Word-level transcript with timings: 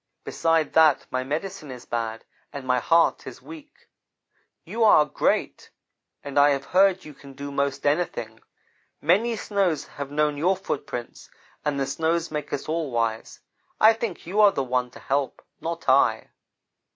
'Besides 0.23 0.73
that, 0.73 1.05
my 1.11 1.23
medicine 1.23 1.69
is 1.69 1.85
bad 1.85 2.25
and 2.51 2.65
my 2.65 2.79
heart 2.79 3.27
is 3.27 3.39
weak. 3.39 3.87
You 4.65 4.83
are 4.83 5.05
great, 5.05 5.69
and 6.23 6.39
I 6.39 6.49
have 6.49 6.65
heard 6.65 7.05
you 7.05 7.13
can 7.13 7.33
do 7.33 7.51
most 7.51 7.85
anything. 7.85 8.39
Many 8.99 9.35
snows 9.35 9.85
have 9.85 10.09
known 10.09 10.37
your 10.37 10.57
footprints, 10.57 11.29
and 11.63 11.79
the 11.79 11.85
snows 11.85 12.31
make 12.31 12.51
us 12.51 12.67
all 12.67 12.89
wise. 12.89 13.41
I 13.79 13.93
think 13.93 14.25
you 14.25 14.41
are 14.41 14.51
the 14.51 14.63
one 14.63 14.89
to 14.89 14.99
help, 14.99 15.39
not 15.59 15.87
I.' 15.87 16.31